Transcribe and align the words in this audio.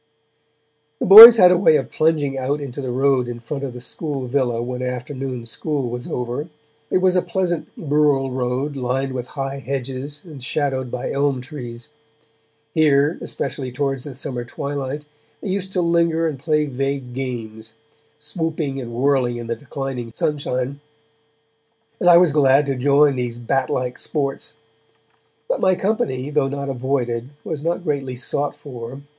The 0.99 1.05
boys 1.05 1.37
had 1.37 1.51
a 1.51 1.57
way 1.59 1.75
of 1.75 1.91
plunging 1.91 2.35
out 2.35 2.59
into 2.59 2.81
the 2.81 2.89
road 2.89 3.27
in 3.27 3.39
front 3.39 3.63
of 3.63 3.73
the 3.73 3.81
school 3.81 4.27
villa 4.27 4.59
when 4.59 4.81
afternoon 4.81 5.45
school 5.45 5.91
was 5.91 6.09
over; 6.09 6.49
it 6.89 6.97
was 6.97 7.15
a 7.15 7.21
pleasant 7.21 7.67
rural 7.77 8.31
road 8.31 8.75
lined 8.75 9.11
with 9.13 9.27
high 9.37 9.59
hedges 9.59 10.23
and 10.25 10.43
shadowed 10.43 10.89
by 10.89 11.11
elm 11.11 11.39
trees. 11.39 11.89
Here, 12.73 13.19
especially 13.21 13.71
towards 13.71 14.03
the 14.03 14.15
summer 14.15 14.43
twilight, 14.43 15.03
they 15.39 15.49
used 15.49 15.71
to 15.73 15.81
linger 15.81 16.27
and 16.27 16.39
play 16.39 16.65
vague 16.65 17.13
games, 17.13 17.75
swooping 18.17 18.81
and 18.81 18.91
whirling 18.91 19.37
in 19.37 19.45
the 19.45 19.55
declining 19.55 20.13
sunshine, 20.15 20.79
and 21.99 22.09
I 22.09 22.17
was 22.17 22.31
glad 22.33 22.65
to 22.65 22.75
join 22.75 23.15
these 23.17 23.37
bat 23.37 23.69
like 23.69 23.99
sports. 23.99 24.55
But 25.47 25.59
my 25.61 25.75
company, 25.75 26.31
though 26.31 26.47
not 26.49 26.69
avoided, 26.69 27.29
was 27.43 27.63
not 27.63 27.83
greatly 27.83 28.15
sought 28.15 28.55
for. 28.55 29.03